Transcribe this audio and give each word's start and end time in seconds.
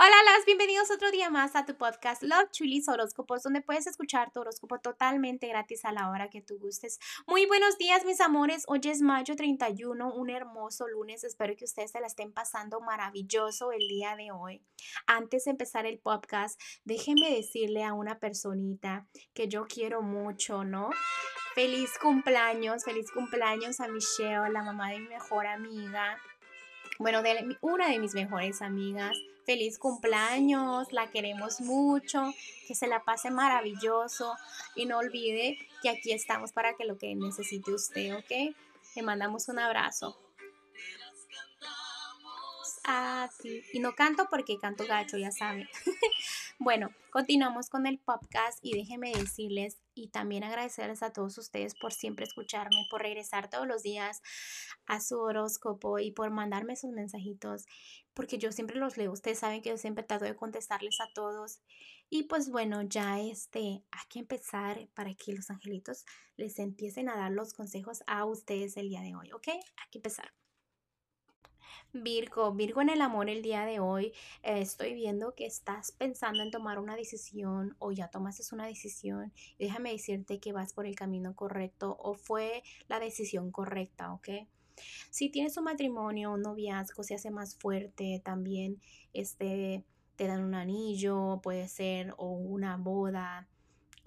Hola, 0.00 0.14
las 0.36 0.46
bienvenidos 0.46 0.92
otro 0.92 1.10
día 1.10 1.28
más 1.28 1.56
a 1.56 1.66
tu 1.66 1.74
podcast 1.76 2.22
Love 2.22 2.52
Chulis 2.52 2.88
Horóscopos, 2.88 3.42
donde 3.42 3.62
puedes 3.62 3.88
escuchar 3.88 4.30
tu 4.30 4.38
horóscopo 4.38 4.78
totalmente 4.78 5.48
gratis 5.48 5.84
a 5.84 5.90
la 5.90 6.08
hora 6.08 6.30
que 6.30 6.40
tú 6.40 6.56
gustes. 6.56 7.00
Muy 7.26 7.46
buenos 7.46 7.78
días, 7.78 8.04
mis 8.04 8.20
amores. 8.20 8.62
Hoy 8.68 8.78
es 8.84 9.02
mayo 9.02 9.34
31, 9.34 10.14
un 10.14 10.30
hermoso 10.30 10.86
lunes. 10.86 11.24
Espero 11.24 11.56
que 11.56 11.64
ustedes 11.64 11.90
se 11.90 12.00
la 12.00 12.06
estén 12.06 12.32
pasando 12.32 12.80
maravilloso 12.80 13.72
el 13.72 13.88
día 13.88 14.14
de 14.14 14.30
hoy. 14.30 14.62
Antes 15.08 15.46
de 15.46 15.50
empezar 15.50 15.84
el 15.84 15.98
podcast, 15.98 16.60
déjenme 16.84 17.34
decirle 17.34 17.82
a 17.82 17.92
una 17.92 18.20
personita 18.20 19.08
que 19.34 19.48
yo 19.48 19.66
quiero 19.66 20.00
mucho, 20.00 20.62
¿no? 20.62 20.90
Feliz 21.56 21.98
cumpleaños, 22.00 22.84
feliz 22.84 23.10
cumpleaños 23.10 23.80
a 23.80 23.88
Michelle, 23.88 24.48
la 24.52 24.62
mamá 24.62 24.92
de 24.92 25.00
mi 25.00 25.08
mejor 25.08 25.48
amiga. 25.48 26.16
Bueno, 26.98 27.22
de 27.22 27.56
una 27.60 27.88
de 27.88 27.98
mis 27.98 28.14
mejores 28.14 28.60
amigas 28.60 29.16
feliz 29.46 29.78
cumpleaños, 29.78 30.92
la 30.92 31.10
queremos 31.10 31.62
mucho, 31.62 32.34
que 32.66 32.74
se 32.74 32.86
la 32.86 33.04
pase 33.04 33.30
maravilloso 33.30 34.34
y 34.74 34.84
no 34.84 34.98
olvide 34.98 35.56
que 35.80 35.88
aquí 35.88 36.12
estamos 36.12 36.52
para 36.52 36.74
que 36.74 36.84
lo 36.84 36.98
que 36.98 37.14
necesite 37.14 37.72
usted, 37.72 38.14
¿ok? 38.14 38.54
Le 38.94 39.02
mandamos 39.02 39.48
un 39.48 39.58
abrazo. 39.58 40.18
Y 43.72 43.80
no 43.80 43.94
canto 43.94 44.26
porque 44.30 44.58
canto 44.58 44.86
gacho, 44.86 45.16
ya 45.16 45.30
saben. 45.30 45.68
bueno, 46.58 46.90
continuamos 47.12 47.70
con 47.70 47.86
el 47.86 48.00
podcast 48.00 48.58
y 48.62 48.76
déjenme 48.76 49.12
decirles 49.12 49.78
y 49.94 50.08
también 50.08 50.42
agradecerles 50.42 51.04
a 51.04 51.12
todos 51.12 51.38
ustedes 51.38 51.74
por 51.76 51.92
siempre 51.92 52.24
escucharme, 52.24 52.84
por 52.90 53.02
regresar 53.02 53.48
todos 53.48 53.66
los 53.66 53.82
días 53.84 54.20
a 54.86 55.00
su 55.00 55.20
horóscopo 55.20 56.00
y 56.00 56.10
por 56.10 56.30
mandarme 56.30 56.74
sus 56.74 56.90
mensajitos, 56.90 57.64
porque 58.12 58.38
yo 58.38 58.50
siempre 58.50 58.76
los 58.76 58.96
leo. 58.96 59.12
Ustedes 59.12 59.38
saben 59.38 59.62
que 59.62 59.70
yo 59.70 59.76
siempre 59.76 60.02
trato 60.02 60.24
de 60.24 60.34
contestarles 60.34 61.00
a 61.00 61.12
todos. 61.14 61.60
Y 62.10 62.24
pues 62.24 62.50
bueno, 62.50 62.82
ya 62.82 63.20
este, 63.20 63.84
hay 63.90 64.08
que 64.08 64.18
empezar 64.18 64.88
para 64.94 65.14
que 65.14 65.34
los 65.34 65.50
angelitos 65.50 66.04
les 66.36 66.58
empiecen 66.58 67.08
a 67.08 67.16
dar 67.16 67.30
los 67.30 67.52
consejos 67.52 68.02
a 68.06 68.24
ustedes 68.24 68.76
el 68.76 68.88
día 68.88 69.02
de 69.02 69.14
hoy, 69.14 69.30
¿ok? 69.32 69.48
Hay 69.48 69.90
que 69.92 69.98
empezar. 69.98 70.32
Virgo, 71.92 72.52
Virgo 72.52 72.80
en 72.80 72.90
el 72.90 73.00
amor 73.00 73.28
el 73.28 73.42
día 73.42 73.64
de 73.64 73.80
hoy, 73.80 74.12
eh, 74.42 74.60
estoy 74.60 74.94
viendo 74.94 75.34
que 75.34 75.46
estás 75.46 75.92
pensando 75.92 76.42
en 76.42 76.50
tomar 76.50 76.78
una 76.78 76.96
decisión 76.96 77.76
o 77.78 77.92
ya 77.92 78.08
tomaste 78.08 78.42
una 78.52 78.66
decisión. 78.66 79.32
Déjame 79.58 79.92
decirte 79.92 80.38
que 80.38 80.52
vas 80.52 80.72
por 80.72 80.86
el 80.86 80.94
camino 80.94 81.34
correcto 81.34 81.96
o 82.00 82.14
fue 82.14 82.62
la 82.88 83.00
decisión 83.00 83.50
correcta, 83.50 84.12
¿ok? 84.12 84.28
Si 85.10 85.28
tienes 85.30 85.56
un 85.56 85.64
matrimonio, 85.64 86.32
un 86.32 86.42
noviazgo, 86.42 87.02
se 87.02 87.14
hace 87.14 87.30
más 87.30 87.56
fuerte 87.56 88.22
también, 88.24 88.80
este, 89.12 89.84
te 90.16 90.26
dan 90.26 90.44
un 90.44 90.54
anillo, 90.54 91.40
puede 91.42 91.68
ser, 91.68 92.14
o 92.16 92.30
una 92.30 92.76
boda, 92.76 93.48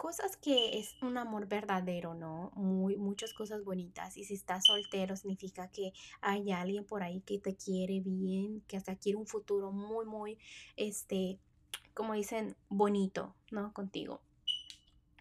cosas 0.00 0.38
que 0.38 0.78
es 0.78 0.96
un 1.02 1.18
amor 1.18 1.46
verdadero, 1.46 2.14
¿no? 2.14 2.52
Muy, 2.54 2.96
muchas 2.96 3.34
cosas 3.34 3.64
bonitas. 3.64 4.16
Y 4.16 4.24
si 4.24 4.32
estás 4.32 4.64
soltero, 4.64 5.14
significa 5.14 5.68
que 5.68 5.92
hay 6.22 6.52
alguien 6.52 6.86
por 6.86 7.02
ahí 7.02 7.20
que 7.20 7.38
te 7.38 7.54
quiere 7.54 8.00
bien, 8.00 8.62
que 8.66 8.78
hasta 8.78 8.96
quiere 8.96 9.18
un 9.18 9.26
futuro 9.26 9.72
muy, 9.72 10.06
muy, 10.06 10.38
este, 10.76 11.38
como 11.92 12.14
dicen, 12.14 12.56
bonito, 12.70 13.34
¿no? 13.50 13.74
Contigo. 13.74 14.22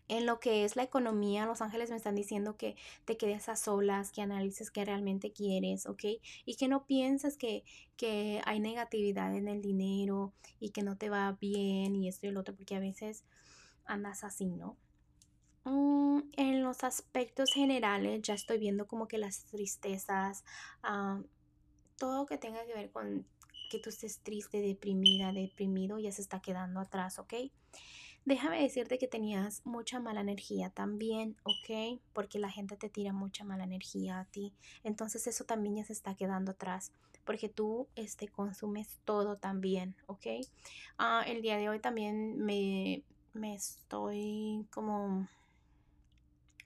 En 0.07 0.25
lo 0.25 0.39
que 0.39 0.63
es 0.63 0.77
la 0.77 0.83
economía, 0.83 1.45
los 1.45 1.61
ángeles 1.61 1.89
me 1.89 1.97
están 1.97 2.15
diciendo 2.15 2.55
que 2.55 2.77
te 3.03 3.17
quedes 3.17 3.49
a 3.49 3.57
solas, 3.57 4.13
que 4.13 4.21
analices 4.21 4.71
qué 4.71 4.85
realmente 4.85 5.33
quieres, 5.33 5.87
¿ok? 5.87 6.05
Y 6.45 6.55
que 6.55 6.69
no 6.69 6.85
pienses 6.85 7.35
que, 7.35 7.65
que 7.97 8.41
hay 8.45 8.61
negatividad 8.61 9.35
en 9.35 9.49
el 9.49 9.61
dinero 9.61 10.31
y 10.57 10.69
que 10.69 10.83
no 10.83 10.95
te 10.95 11.09
va 11.09 11.33
bien 11.33 11.97
y 11.97 12.07
esto 12.07 12.27
y 12.27 12.29
el 12.29 12.37
otro, 12.37 12.55
porque 12.55 12.77
a 12.77 12.79
veces 12.79 13.25
andas 13.89 14.23
así, 14.23 14.45
¿no? 14.45 14.77
Mm, 15.65 16.21
en 16.37 16.63
los 16.63 16.83
aspectos 16.83 17.51
generales 17.53 18.21
ya 18.21 18.33
estoy 18.33 18.57
viendo 18.57 18.87
como 18.87 19.07
que 19.07 19.17
las 19.17 19.45
tristezas, 19.45 20.43
ah, 20.83 21.21
todo 21.97 22.25
que 22.25 22.37
tenga 22.37 22.65
que 22.65 22.73
ver 22.73 22.91
con 22.91 23.25
que 23.69 23.79
tú 23.79 23.89
estés 23.89 24.19
triste, 24.19 24.61
deprimida, 24.61 25.31
deprimido, 25.31 25.99
ya 25.99 26.11
se 26.11 26.21
está 26.21 26.41
quedando 26.41 26.79
atrás, 26.79 27.19
¿ok? 27.19 27.33
Déjame 28.25 28.61
decirte 28.61 28.97
que 28.97 29.07
tenías 29.07 29.65
mucha 29.65 29.99
mala 29.99 30.21
energía 30.21 30.69
también, 30.69 31.35
¿ok? 31.43 31.99
Porque 32.13 32.39
la 32.39 32.49
gente 32.49 32.75
te 32.77 32.89
tira 32.89 33.13
mucha 33.13 33.43
mala 33.43 33.63
energía 33.63 34.19
a 34.19 34.25
ti. 34.25 34.53
Entonces 34.83 35.25
eso 35.27 35.45
también 35.45 35.75
ya 35.75 35.85
se 35.85 35.93
está 35.93 36.15
quedando 36.15 36.51
atrás, 36.51 36.91
porque 37.25 37.49
tú 37.49 37.87
este, 37.95 38.27
consumes 38.27 38.99
todo 39.05 39.37
también, 39.37 39.95
¿ok? 40.07 40.27
Ah, 40.97 41.23
el 41.27 41.41
día 41.41 41.57
de 41.57 41.69
hoy 41.69 41.79
también 41.79 42.37
me, 42.39 43.03
me 43.39 43.55
estoy 43.55 44.67
como, 44.71 45.27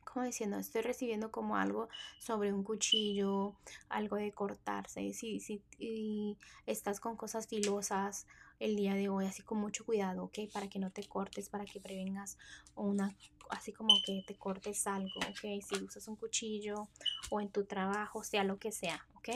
como 0.03 0.25
diciendo, 0.25 0.57
estoy 0.57 0.81
recibiendo 0.81 1.31
como 1.31 1.56
algo 1.56 1.88
sobre 2.19 2.51
un 2.51 2.63
cuchillo, 2.63 3.56
algo 3.89 4.17
de 4.17 4.31
cortarse. 4.31 5.13
Si, 5.13 5.39
si 5.39 5.62
y 5.79 6.38
estás 6.66 7.00
con 7.00 7.16
cosas 7.16 7.47
filosas 7.47 8.25
el 8.59 8.75
día 8.75 8.95
de 8.95 9.09
hoy, 9.09 9.25
así 9.25 9.44
con 9.44 9.59
mucho 9.59 9.85
cuidado, 9.85 10.23
¿ok? 10.25 10.39
Para 10.51 10.67
que 10.67 10.79
no 10.79 10.91
te 10.91 11.03
cortes, 11.07 11.50
para 11.50 11.66
que 11.66 11.79
prevengas 11.79 12.38
una, 12.75 13.16
así 13.50 13.72
como 13.72 13.94
que 14.06 14.23
te 14.25 14.35
cortes 14.35 14.88
algo, 14.88 15.19
¿ok? 15.29 15.62
Si 15.62 15.83
usas 15.83 16.07
un 16.07 16.16
cuchillo 16.16 16.88
o 17.29 17.41
en 17.41 17.50
tu 17.50 17.66
trabajo, 17.66 18.23
sea 18.23 18.44
lo 18.44 18.57
que 18.57 18.72
sea, 18.72 19.06
¿ok? 19.16 19.29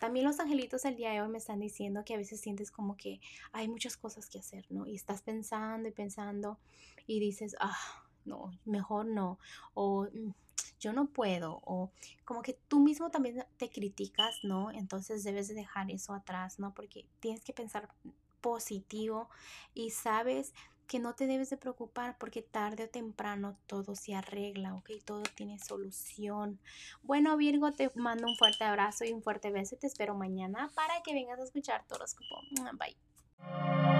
También 0.00 0.24
los 0.24 0.40
angelitos 0.40 0.86
el 0.86 0.96
día 0.96 1.12
de 1.12 1.20
hoy 1.20 1.28
me 1.28 1.36
están 1.36 1.60
diciendo 1.60 2.04
que 2.06 2.14
a 2.14 2.16
veces 2.16 2.40
sientes 2.40 2.70
como 2.70 2.96
que 2.96 3.20
hay 3.52 3.68
muchas 3.68 3.98
cosas 3.98 4.30
que 4.30 4.38
hacer, 4.38 4.64
¿no? 4.70 4.86
Y 4.86 4.94
estás 4.94 5.20
pensando 5.20 5.88
y 5.88 5.92
pensando 5.92 6.58
y 7.06 7.20
dices, 7.20 7.54
ah, 7.60 7.76
no, 8.24 8.50
mejor 8.64 9.04
no. 9.04 9.38
O 9.74 10.04
mm, 10.04 10.32
yo 10.80 10.94
no 10.94 11.08
puedo. 11.08 11.60
O 11.64 11.90
como 12.24 12.40
que 12.40 12.54
tú 12.66 12.80
mismo 12.80 13.10
también 13.10 13.44
te 13.58 13.68
criticas, 13.68 14.38
¿no? 14.42 14.70
Entonces 14.70 15.22
debes 15.22 15.48
de 15.48 15.54
dejar 15.54 15.90
eso 15.90 16.14
atrás, 16.14 16.58
¿no? 16.58 16.72
Porque 16.72 17.04
tienes 17.20 17.44
que 17.44 17.52
pensar 17.52 17.90
positivo 18.40 19.28
y 19.74 19.90
sabes 19.90 20.54
que 20.90 20.98
no 20.98 21.14
te 21.14 21.28
debes 21.28 21.50
de 21.50 21.56
preocupar 21.56 22.16
porque 22.18 22.42
tarde 22.42 22.82
o 22.82 22.88
temprano 22.88 23.56
todo 23.68 23.94
se 23.94 24.12
arregla, 24.12 24.74
¿ok? 24.74 24.90
Todo 25.04 25.22
tiene 25.36 25.56
solución. 25.60 26.58
Bueno, 27.04 27.36
Virgo, 27.36 27.70
te 27.70 27.92
mando 27.94 28.26
un 28.26 28.36
fuerte 28.36 28.64
abrazo 28.64 29.04
y 29.04 29.12
un 29.12 29.22
fuerte 29.22 29.52
beso 29.52 29.76
te 29.76 29.86
espero 29.86 30.16
mañana 30.16 30.68
para 30.74 31.00
que 31.04 31.14
vengas 31.14 31.38
a 31.38 31.44
escuchar 31.44 31.84
horóscopo. 31.90 32.40
Bye. 32.72 33.99